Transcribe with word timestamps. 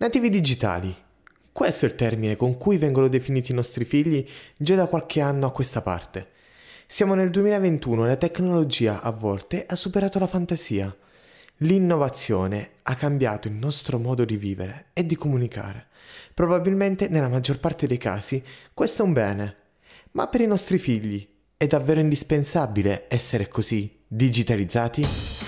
Nativi 0.00 0.30
digitali. 0.30 0.96
Questo 1.52 1.84
è 1.84 1.88
il 1.90 1.94
termine 1.94 2.34
con 2.34 2.56
cui 2.56 2.78
vengono 2.78 3.06
definiti 3.06 3.52
i 3.52 3.54
nostri 3.54 3.84
figli 3.84 4.26
già 4.56 4.74
da 4.74 4.86
qualche 4.86 5.20
anno 5.20 5.44
a 5.44 5.52
questa 5.52 5.82
parte. 5.82 6.28
Siamo 6.86 7.12
nel 7.12 7.28
2021 7.28 8.06
e 8.06 8.08
la 8.08 8.16
tecnologia 8.16 9.02
a 9.02 9.10
volte 9.10 9.66
ha 9.68 9.76
superato 9.76 10.18
la 10.18 10.26
fantasia. 10.26 10.96
L'innovazione 11.58 12.76
ha 12.84 12.94
cambiato 12.94 13.48
il 13.48 13.52
nostro 13.52 13.98
modo 13.98 14.24
di 14.24 14.38
vivere 14.38 14.86
e 14.94 15.04
di 15.04 15.16
comunicare. 15.16 15.88
Probabilmente 16.32 17.08
nella 17.08 17.28
maggior 17.28 17.58
parte 17.58 17.86
dei 17.86 17.98
casi 17.98 18.42
questo 18.72 19.02
è 19.02 19.04
un 19.04 19.12
bene, 19.12 19.56
ma 20.12 20.28
per 20.28 20.40
i 20.40 20.46
nostri 20.46 20.78
figli 20.78 21.28
è 21.58 21.66
davvero 21.66 22.00
indispensabile 22.00 23.04
essere 23.10 23.48
così 23.48 24.00
digitalizzati? 24.08 25.39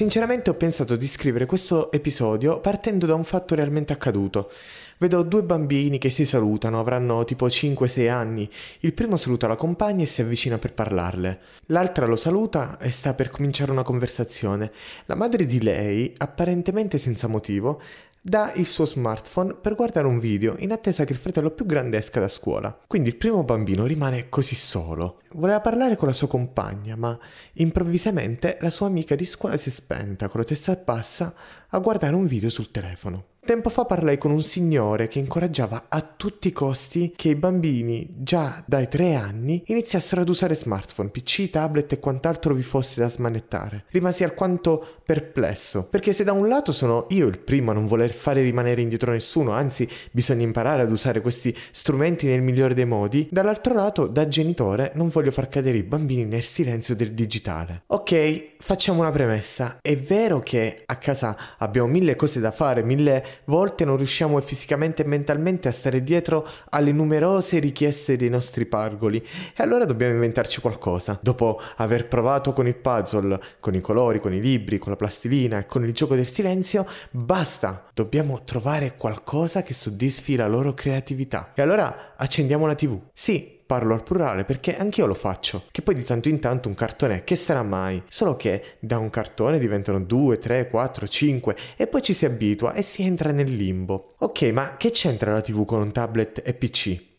Sinceramente 0.00 0.48
ho 0.48 0.54
pensato 0.54 0.96
di 0.96 1.06
scrivere 1.06 1.44
questo 1.44 1.92
episodio 1.92 2.58
partendo 2.60 3.04
da 3.04 3.14
un 3.14 3.22
fatto 3.22 3.54
realmente 3.54 3.92
accaduto. 3.92 4.50
Vedo 4.96 5.22
due 5.22 5.42
bambini 5.42 5.98
che 5.98 6.08
si 6.08 6.24
salutano, 6.24 6.80
avranno 6.80 7.22
tipo 7.26 7.46
5-6 7.46 8.08
anni. 8.08 8.48
Il 8.80 8.94
primo 8.94 9.18
saluta 9.18 9.46
la 9.46 9.56
compagna 9.56 10.02
e 10.02 10.06
si 10.06 10.22
avvicina 10.22 10.56
per 10.56 10.72
parlarle. 10.72 11.40
L'altra 11.66 12.06
lo 12.06 12.16
saluta 12.16 12.78
e 12.78 12.90
sta 12.90 13.12
per 13.12 13.28
cominciare 13.28 13.72
una 13.72 13.82
conversazione. 13.82 14.72
La 15.04 15.16
madre 15.16 15.44
di 15.44 15.62
lei, 15.62 16.14
apparentemente 16.16 16.96
senza 16.96 17.26
motivo, 17.26 17.78
dà 18.22 18.52
il 18.54 18.66
suo 18.66 18.84
smartphone 18.84 19.54
per 19.54 19.74
guardare 19.74 20.06
un 20.06 20.18
video 20.18 20.54
in 20.58 20.72
attesa 20.72 21.04
che 21.04 21.12
il 21.12 21.18
fratello 21.18 21.50
più 21.50 21.64
grande 21.64 21.98
esca 21.98 22.20
da 22.20 22.28
scuola. 22.28 22.78
Quindi 22.86 23.08
il 23.08 23.16
primo 23.16 23.44
bambino 23.44 23.86
rimane 23.86 24.28
così 24.28 24.54
solo. 24.54 25.20
Voleva 25.32 25.60
parlare 25.60 25.96
con 25.96 26.08
la 26.08 26.14
sua 26.14 26.28
compagna, 26.28 26.96
ma 26.96 27.18
improvvisamente 27.54 28.58
la 28.60 28.70
sua 28.70 28.86
amica 28.86 29.14
di 29.14 29.24
scuola 29.24 29.56
si 29.56 29.70
è 29.70 29.72
spenta 29.72 30.28
con 30.28 30.40
la 30.40 30.46
testa 30.46 30.80
bassa 30.84 31.34
a 31.68 31.78
guardare 31.78 32.14
un 32.14 32.26
video 32.26 32.50
sul 32.50 32.70
telefono. 32.70 33.24
Tempo 33.50 33.68
fa 33.68 33.84
parlai 33.84 34.16
con 34.16 34.30
un 34.30 34.44
signore 34.44 35.08
che 35.08 35.18
incoraggiava 35.18 35.86
a 35.88 36.02
tutti 36.02 36.46
i 36.46 36.52
costi 36.52 37.12
che 37.16 37.30
i 37.30 37.34
bambini 37.34 38.08
già 38.18 38.62
dai 38.64 38.86
tre 38.88 39.16
anni 39.16 39.64
iniziassero 39.66 40.20
ad 40.20 40.28
usare 40.28 40.54
smartphone, 40.54 41.08
PC, 41.08 41.50
tablet 41.50 41.90
e 41.90 41.98
quant'altro 41.98 42.54
vi 42.54 42.62
fosse 42.62 43.00
da 43.00 43.10
smanettare. 43.10 43.86
Rimasi 43.90 44.22
alquanto 44.22 45.00
perplesso, 45.04 45.88
perché 45.90 46.12
se 46.12 46.22
da 46.22 46.30
un 46.30 46.46
lato 46.46 46.70
sono 46.70 47.06
io 47.08 47.26
il 47.26 47.40
primo 47.40 47.72
a 47.72 47.74
non 47.74 47.88
voler 47.88 48.12
fare 48.12 48.40
rimanere 48.40 48.82
indietro 48.82 49.10
nessuno, 49.10 49.50
anzi 49.50 49.88
bisogna 50.12 50.44
imparare 50.44 50.82
ad 50.82 50.92
usare 50.92 51.20
questi 51.20 51.52
strumenti 51.72 52.28
nel 52.28 52.42
migliore 52.42 52.74
dei 52.74 52.86
modi, 52.86 53.26
dall'altro 53.32 53.74
lato 53.74 54.06
da 54.06 54.28
genitore 54.28 54.92
non 54.94 55.08
voglio 55.08 55.32
far 55.32 55.48
cadere 55.48 55.78
i 55.78 55.82
bambini 55.82 56.24
nel 56.24 56.44
silenzio 56.44 56.94
del 56.94 57.14
digitale. 57.14 57.82
Ok, 57.88 58.49
facciamo 58.60 59.00
una 59.00 59.10
premessa. 59.10 59.78
È 59.80 59.96
vero 59.96 60.40
che 60.40 60.82
a 60.86 60.96
casa 60.96 61.36
abbiamo 61.58 61.88
mille 61.88 62.14
cose 62.14 62.40
da 62.40 62.50
fare, 62.50 62.82
mille 62.82 63.24
volte 63.46 63.84
non 63.84 63.96
riusciamo 63.96 64.40
fisicamente 64.40 65.02
e 65.02 65.06
mentalmente 65.06 65.68
a 65.68 65.72
stare 65.72 66.04
dietro 66.04 66.46
alle 66.70 66.92
numerose 66.92 67.58
richieste 67.58 68.16
dei 68.16 68.28
nostri 68.28 68.66
pargoli 68.66 69.18
e 69.18 69.62
allora 69.62 69.84
dobbiamo 69.84 70.12
inventarci 70.12 70.60
qualcosa. 70.60 71.18
Dopo 71.22 71.60
aver 71.76 72.06
provato 72.06 72.52
con 72.52 72.66
il 72.66 72.76
puzzle, 72.76 73.40
con 73.58 73.74
i 73.74 73.80
colori, 73.80 74.20
con 74.20 74.32
i 74.32 74.40
libri, 74.40 74.78
con 74.78 74.92
la 74.92 74.96
plastilina 74.96 75.58
e 75.58 75.66
con 75.66 75.84
il 75.84 75.92
gioco 75.92 76.14
del 76.14 76.28
silenzio, 76.28 76.86
basta, 77.10 77.86
dobbiamo 77.94 78.44
trovare 78.44 78.94
qualcosa 78.96 79.62
che 79.62 79.74
soddisfi 79.74 80.36
la 80.36 80.46
loro 80.46 80.74
creatività. 80.74 81.52
E 81.54 81.62
allora 81.62 82.14
accendiamo 82.16 82.66
la 82.66 82.74
TV. 82.74 82.98
Sì, 83.12 83.58
parlo 83.70 83.94
al 83.94 84.02
plurale 84.02 84.42
perché 84.42 84.76
anch'io 84.76 85.06
lo 85.06 85.14
faccio, 85.14 85.66
che 85.70 85.80
poi 85.80 85.94
di 85.94 86.02
tanto 86.02 86.28
in 86.28 86.40
tanto 86.40 86.66
un 86.66 86.74
cartone 86.74 87.22
che 87.22 87.36
sarà 87.36 87.62
mai, 87.62 88.02
solo 88.08 88.34
che 88.34 88.78
da 88.80 88.98
un 88.98 89.10
cartone 89.10 89.60
diventano 89.60 90.00
2, 90.00 90.40
3, 90.40 90.68
4, 90.68 91.06
5 91.06 91.56
e 91.76 91.86
poi 91.86 92.02
ci 92.02 92.12
si 92.12 92.24
abitua 92.24 92.72
e 92.72 92.82
si 92.82 93.04
entra 93.04 93.30
nel 93.30 93.54
limbo. 93.54 94.14
Ok, 94.18 94.42
ma 94.50 94.76
che 94.76 94.90
c'entra 94.90 95.32
la 95.32 95.40
TV 95.40 95.64
con 95.64 95.82
un 95.82 95.92
tablet 95.92 96.42
e 96.44 96.52
PC? 96.52 97.09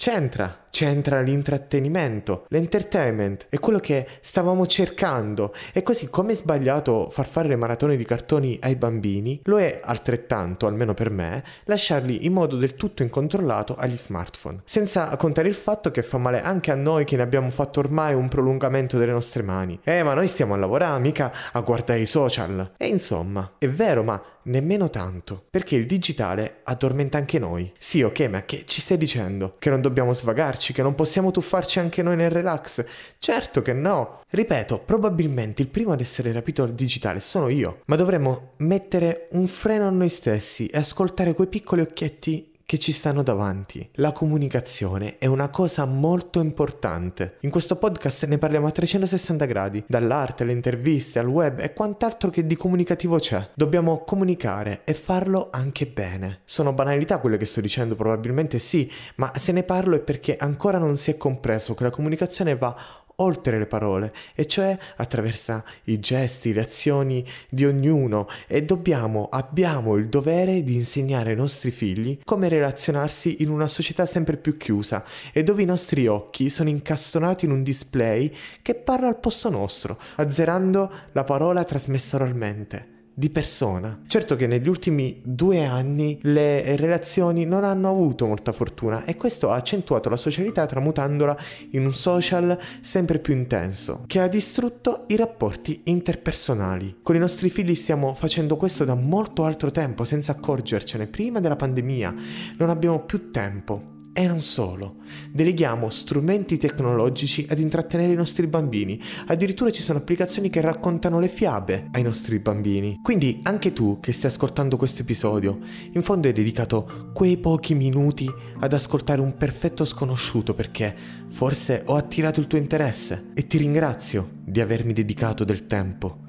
C'entra, 0.00 0.66
c'entra 0.70 1.20
l'intrattenimento, 1.22 2.46
l'entertainment, 2.50 3.46
è 3.48 3.58
quello 3.58 3.80
che 3.80 4.06
stavamo 4.20 4.64
cercando. 4.64 5.52
E 5.72 5.82
così 5.82 6.08
come 6.08 6.34
è 6.34 6.36
sbagliato 6.36 7.10
far 7.10 7.26
fare 7.26 7.48
le 7.48 7.56
maratone 7.56 7.96
di 7.96 8.04
cartoni 8.04 8.56
ai 8.62 8.76
bambini, 8.76 9.40
lo 9.46 9.58
è 9.58 9.80
altrettanto, 9.82 10.68
almeno 10.68 10.94
per 10.94 11.10
me, 11.10 11.42
lasciarli 11.64 12.26
in 12.26 12.32
modo 12.32 12.54
del 12.54 12.76
tutto 12.76 13.02
incontrollato 13.02 13.74
agli 13.74 13.96
smartphone. 13.96 14.60
Senza 14.64 15.16
contare 15.16 15.48
il 15.48 15.54
fatto 15.56 15.90
che 15.90 16.04
fa 16.04 16.16
male 16.16 16.42
anche 16.42 16.70
a 16.70 16.76
noi 16.76 17.04
che 17.04 17.16
ne 17.16 17.22
abbiamo 17.22 17.50
fatto 17.50 17.80
ormai 17.80 18.14
un 18.14 18.28
prolungamento 18.28 18.98
delle 18.98 19.10
nostre 19.10 19.42
mani. 19.42 19.80
Eh, 19.82 20.04
ma 20.04 20.14
noi 20.14 20.28
stiamo 20.28 20.54
a 20.54 20.58
lavorare, 20.58 21.00
mica 21.00 21.32
a 21.50 21.60
guardare 21.62 21.98
i 21.98 22.06
social. 22.06 22.74
E 22.76 22.86
insomma, 22.86 23.54
è 23.58 23.66
vero, 23.66 24.04
ma 24.04 24.22
nemmeno 24.48 24.90
tanto, 24.90 25.44
perché 25.48 25.76
il 25.76 25.86
digitale 25.86 26.60
addormenta 26.64 27.18
anche 27.18 27.38
noi. 27.38 27.72
Sì, 27.78 28.02
ok, 28.02 28.20
ma 28.28 28.44
che 28.44 28.64
ci 28.66 28.80
stai 28.80 28.98
dicendo? 28.98 29.56
Che 29.58 29.70
non 29.70 29.80
dobbiamo 29.80 30.12
svagarci, 30.12 30.72
che 30.72 30.82
non 30.82 30.94
possiamo 30.94 31.30
tuffarci 31.30 31.78
anche 31.78 32.02
noi 32.02 32.16
nel 32.16 32.30
relax? 32.30 32.84
Certo 33.18 33.62
che 33.62 33.72
no! 33.72 34.22
Ripeto, 34.28 34.80
probabilmente 34.80 35.62
il 35.62 35.68
primo 35.68 35.92
ad 35.92 36.00
essere 36.00 36.32
rapito 36.32 36.62
al 36.62 36.74
digitale 36.74 37.20
sono 37.20 37.48
io, 37.48 37.80
ma 37.86 37.96
dovremmo 37.96 38.52
mettere 38.58 39.28
un 39.32 39.46
freno 39.46 39.86
a 39.86 39.90
noi 39.90 40.08
stessi 40.08 40.66
e 40.66 40.78
ascoltare 40.78 41.32
quei 41.32 41.48
piccoli 41.48 41.80
occhietti 41.80 42.47
che 42.68 42.78
ci 42.78 42.92
stanno 42.92 43.22
davanti. 43.22 43.88
La 43.94 44.12
comunicazione 44.12 45.16
è 45.16 45.24
una 45.24 45.48
cosa 45.48 45.86
molto 45.86 46.38
importante. 46.38 47.38
In 47.40 47.48
questo 47.48 47.76
podcast 47.76 48.26
ne 48.26 48.36
parliamo 48.36 48.66
a 48.66 48.70
360 48.70 49.46
gradi, 49.46 49.82
dall'arte 49.88 50.42
alle 50.42 50.52
interviste 50.52 51.18
al 51.18 51.28
web 51.28 51.60
e 51.60 51.72
quant'altro 51.72 52.28
che 52.28 52.46
di 52.46 52.56
comunicativo 52.56 53.16
c'è. 53.16 53.52
Dobbiamo 53.54 54.04
comunicare 54.04 54.82
e 54.84 54.92
farlo 54.92 55.48
anche 55.50 55.86
bene. 55.86 56.40
Sono 56.44 56.74
banalità 56.74 57.20
quelle 57.20 57.38
che 57.38 57.46
sto 57.46 57.62
dicendo, 57.62 57.96
probabilmente 57.96 58.58
sì, 58.58 58.92
ma 59.14 59.32
se 59.36 59.52
ne 59.52 59.62
parlo 59.62 59.96
è 59.96 60.00
perché 60.00 60.36
ancora 60.36 60.76
non 60.76 60.98
si 60.98 61.10
è 61.10 61.16
compreso 61.16 61.72
che 61.72 61.84
la 61.84 61.90
comunicazione 61.90 62.54
va 62.54 62.76
oltre 63.20 63.58
le 63.58 63.66
parole, 63.66 64.12
e 64.34 64.46
cioè 64.46 64.76
attraverso 64.96 65.64
i 65.84 65.98
gesti, 65.98 66.52
le 66.52 66.60
azioni 66.62 67.26
di 67.48 67.64
ognuno 67.64 68.28
e 68.46 68.62
dobbiamo, 68.62 69.28
abbiamo 69.30 69.96
il 69.96 70.08
dovere 70.08 70.62
di 70.62 70.74
insegnare 70.74 71.30
ai 71.30 71.36
nostri 71.36 71.70
figli 71.70 72.18
come 72.24 72.48
relazionarsi 72.48 73.42
in 73.42 73.50
una 73.50 73.66
società 73.66 74.06
sempre 74.06 74.36
più 74.36 74.56
chiusa 74.56 75.04
e 75.32 75.42
dove 75.42 75.62
i 75.62 75.66
nostri 75.66 76.06
occhi 76.06 76.50
sono 76.50 76.68
incastonati 76.68 77.44
in 77.44 77.50
un 77.50 77.62
display 77.62 78.32
che 78.62 78.74
parla 78.74 79.08
al 79.08 79.18
posto 79.18 79.50
nostro, 79.50 79.98
azzerando 80.16 80.90
la 81.12 81.24
parola 81.24 81.64
trasmessa 81.64 82.16
oralmente 82.16 82.97
di 83.18 83.30
persona. 83.30 84.02
Certo 84.06 84.36
che 84.36 84.46
negli 84.46 84.68
ultimi 84.68 85.20
due 85.24 85.64
anni 85.64 86.20
le 86.22 86.76
relazioni 86.76 87.44
non 87.44 87.64
hanno 87.64 87.88
avuto 87.88 88.26
molta 88.26 88.52
fortuna 88.52 89.04
e 89.04 89.16
questo 89.16 89.50
ha 89.50 89.56
accentuato 89.56 90.08
la 90.08 90.16
socialità 90.16 90.66
tramutandola 90.66 91.36
in 91.70 91.84
un 91.84 91.92
social 91.92 92.56
sempre 92.80 93.18
più 93.18 93.34
intenso, 93.34 94.04
che 94.06 94.20
ha 94.20 94.28
distrutto 94.28 95.02
i 95.08 95.16
rapporti 95.16 95.80
interpersonali. 95.84 96.98
Con 97.02 97.16
i 97.16 97.18
nostri 97.18 97.50
figli 97.50 97.74
stiamo 97.74 98.14
facendo 98.14 98.56
questo 98.56 98.84
da 98.84 98.94
molto 98.94 99.44
altro 99.44 99.72
tempo 99.72 100.04
senza 100.04 100.30
accorgercene. 100.30 101.08
Prima 101.08 101.40
della 101.40 101.56
pandemia 101.56 102.14
non 102.56 102.70
abbiamo 102.70 103.00
più 103.00 103.32
tempo 103.32 103.96
e 104.18 104.26
non 104.26 104.40
solo, 104.40 104.96
deleghiamo 105.30 105.90
strumenti 105.90 106.58
tecnologici 106.58 107.46
ad 107.48 107.60
intrattenere 107.60 108.14
i 108.14 108.16
nostri 108.16 108.48
bambini, 108.48 109.00
addirittura 109.28 109.70
ci 109.70 109.80
sono 109.80 109.98
applicazioni 109.98 110.50
che 110.50 110.60
raccontano 110.60 111.20
le 111.20 111.28
fiabe 111.28 111.86
ai 111.92 112.02
nostri 112.02 112.40
bambini. 112.40 112.98
Quindi 113.00 113.38
anche 113.44 113.72
tu 113.72 114.00
che 114.00 114.10
stai 114.10 114.32
ascoltando 114.32 114.76
questo 114.76 115.02
episodio, 115.02 115.60
in 115.92 116.02
fondo 116.02 116.26
hai 116.26 116.32
dedicato 116.32 117.12
quei 117.14 117.36
pochi 117.36 117.74
minuti 117.74 118.28
ad 118.58 118.72
ascoltare 118.72 119.20
un 119.20 119.36
perfetto 119.36 119.84
sconosciuto 119.84 120.52
perché 120.52 120.96
forse 121.28 121.82
ho 121.84 121.94
attirato 121.94 122.40
il 122.40 122.48
tuo 122.48 122.58
interesse 122.58 123.28
e 123.34 123.46
ti 123.46 123.56
ringrazio 123.56 124.30
di 124.44 124.60
avermi 124.60 124.92
dedicato 124.92 125.44
del 125.44 125.68
tempo. 125.68 126.24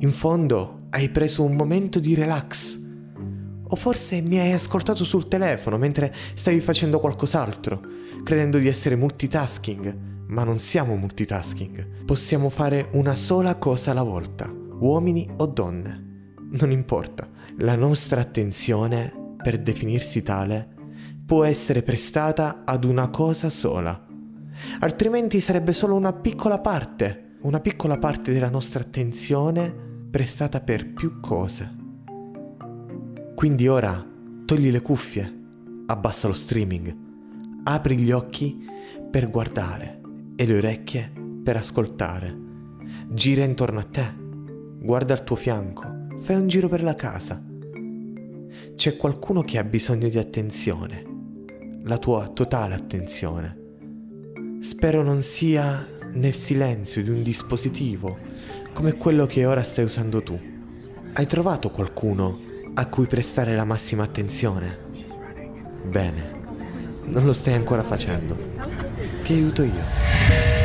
In 0.00 0.12
fondo 0.12 0.88
hai 0.90 1.08
preso 1.08 1.42
un 1.42 1.56
momento 1.56 2.00
di 2.00 2.14
relax 2.14 2.82
o 3.74 3.76
forse 3.76 4.20
mi 4.20 4.38
hai 4.38 4.52
ascoltato 4.52 5.02
sul 5.04 5.26
telefono 5.26 5.76
mentre 5.78 6.14
stavi 6.34 6.60
facendo 6.60 7.00
qualcos'altro, 7.00 7.80
credendo 8.22 8.58
di 8.58 8.68
essere 8.68 8.94
multitasking. 8.94 10.12
Ma 10.28 10.44
non 10.44 10.60
siamo 10.60 10.94
multitasking. 10.94 12.04
Possiamo 12.04 12.50
fare 12.50 12.88
una 12.92 13.16
sola 13.16 13.56
cosa 13.56 13.90
alla 13.90 14.04
volta, 14.04 14.48
uomini 14.78 15.28
o 15.38 15.46
donne. 15.46 16.36
Non 16.52 16.70
importa. 16.70 17.28
La 17.58 17.74
nostra 17.74 18.20
attenzione, 18.20 19.12
per 19.42 19.58
definirsi 19.58 20.22
tale, 20.22 20.68
può 21.26 21.42
essere 21.42 21.82
prestata 21.82 22.62
ad 22.64 22.84
una 22.84 23.08
cosa 23.08 23.50
sola. 23.50 24.06
Altrimenti 24.80 25.40
sarebbe 25.40 25.72
solo 25.72 25.96
una 25.96 26.12
piccola 26.12 26.60
parte, 26.60 27.38
una 27.42 27.58
piccola 27.58 27.98
parte 27.98 28.32
della 28.32 28.50
nostra 28.50 28.82
attenzione 28.82 29.74
prestata 30.12 30.60
per 30.60 30.92
più 30.92 31.18
cose. 31.18 31.82
Quindi 33.34 33.66
ora 33.66 34.02
togli 34.44 34.70
le 34.70 34.80
cuffie, 34.80 35.40
abbassa 35.86 36.28
lo 36.28 36.32
streaming, 36.32 36.96
apri 37.64 37.98
gli 37.98 38.12
occhi 38.12 38.64
per 39.10 39.28
guardare 39.28 40.00
e 40.36 40.46
le 40.46 40.56
orecchie 40.56 41.12
per 41.42 41.56
ascoltare. 41.56 42.34
Gira 43.08 43.42
intorno 43.42 43.80
a 43.80 43.84
te, 43.84 44.14
guarda 44.78 45.14
al 45.14 45.24
tuo 45.24 45.34
fianco, 45.34 46.06
fai 46.18 46.36
un 46.36 46.46
giro 46.46 46.68
per 46.68 46.82
la 46.82 46.94
casa. 46.94 47.42
C'è 48.76 48.96
qualcuno 48.96 49.42
che 49.42 49.58
ha 49.58 49.64
bisogno 49.64 50.08
di 50.08 50.18
attenzione, 50.18 51.04
la 51.82 51.98
tua 51.98 52.28
totale 52.28 52.74
attenzione. 52.74 53.58
Spero 54.60 55.02
non 55.02 55.22
sia 55.22 55.84
nel 56.12 56.34
silenzio 56.34 57.02
di 57.02 57.10
un 57.10 57.22
dispositivo 57.22 58.16
come 58.72 58.92
quello 58.92 59.26
che 59.26 59.44
ora 59.44 59.62
stai 59.64 59.84
usando 59.84 60.22
tu. 60.22 60.40
Hai 61.14 61.26
trovato 61.26 61.70
qualcuno 61.70 62.52
a 62.74 62.86
cui 62.86 63.06
prestare 63.06 63.54
la 63.54 63.64
massima 63.64 64.02
attenzione? 64.02 64.78
Bene, 65.84 66.42
non 67.04 67.24
lo 67.24 67.32
stai 67.32 67.54
ancora 67.54 67.82
facendo. 67.82 68.36
Ti 69.22 69.32
aiuto 69.32 69.62
io. 69.62 70.63